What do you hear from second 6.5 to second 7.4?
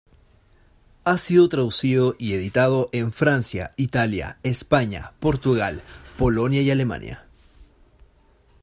y Alemania.